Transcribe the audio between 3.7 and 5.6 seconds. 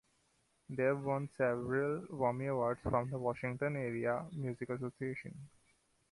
Area Music Association.